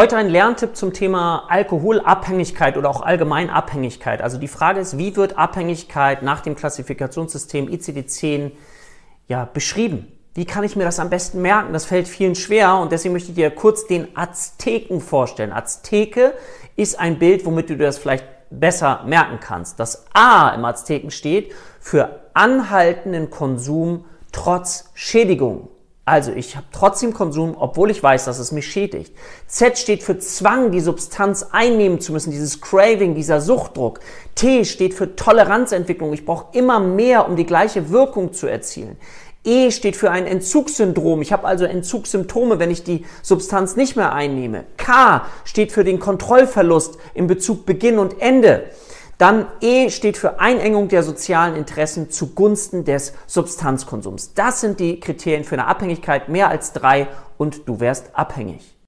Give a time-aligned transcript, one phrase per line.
[0.00, 4.22] Heute ein Lerntipp zum Thema Alkoholabhängigkeit oder auch allgemein Abhängigkeit.
[4.22, 8.52] Also die Frage ist, wie wird Abhängigkeit nach dem Klassifikationssystem ICD-10
[9.28, 10.10] ja, beschrieben?
[10.32, 11.74] Wie kann ich mir das am besten merken?
[11.74, 15.52] Das fällt vielen schwer und deswegen möchte ich dir kurz den Azteken vorstellen.
[15.52, 16.32] Azteke
[16.76, 19.78] ist ein Bild, womit du dir das vielleicht besser merken kannst.
[19.78, 25.68] Das A im Azteken steht für anhaltenden Konsum trotz Schädigung.
[26.10, 29.14] Also ich habe trotzdem Konsum, obwohl ich weiß, dass es mich schädigt.
[29.46, 34.00] Z steht für Zwang, die Substanz einnehmen zu müssen, dieses Craving, dieser Suchtdruck.
[34.34, 36.12] T steht für Toleranzentwicklung.
[36.12, 38.96] Ich brauche immer mehr, um die gleiche Wirkung zu erzielen.
[39.44, 41.22] E steht für ein Entzugssyndrom.
[41.22, 44.64] Ich habe also Entzugssymptome, wenn ich die Substanz nicht mehr einnehme.
[44.78, 48.64] K steht für den Kontrollverlust in Bezug Beginn und Ende.
[49.20, 54.32] Dann E steht für Einengung der sozialen Interessen zugunsten des Substanzkonsums.
[54.32, 56.30] Das sind die Kriterien für eine Abhängigkeit.
[56.30, 57.06] Mehr als drei
[57.36, 58.79] und du wärst abhängig.